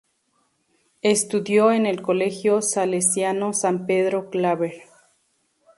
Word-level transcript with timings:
Estudió 1.03 1.71
en 1.71 1.85
el 1.85 2.01
Colegio 2.01 2.63
Salesiano 2.63 3.53
San 3.53 3.85
Pedro 3.85 4.31
Claver. 4.31 4.81